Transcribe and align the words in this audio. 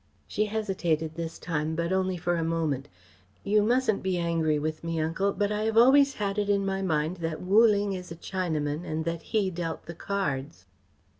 She 0.25 0.45
hesitated 0.47 1.13
this 1.13 1.37
time, 1.37 1.75
but 1.75 1.93
only 1.93 2.17
for 2.17 2.35
a 2.35 2.43
moment. 2.43 2.87
"You 3.43 3.61
mustn't 3.61 4.01
be 4.01 4.17
angry 4.17 4.57
with 4.57 4.83
me, 4.83 4.99
Uncle, 4.99 5.31
but 5.31 5.51
I 5.51 5.61
have 5.65 5.77
always 5.77 6.15
had 6.15 6.39
it 6.39 6.49
in 6.49 6.65
my 6.65 6.81
mind 6.81 7.17
that 7.17 7.39
Wu 7.39 7.67
Ling 7.67 7.93
is 7.93 8.11
a 8.11 8.15
Chinaman 8.15 8.83
and 8.83 9.05
that 9.05 9.21
he 9.21 9.51
dealt 9.51 9.85
the 9.85 9.93
cards." 9.93 10.65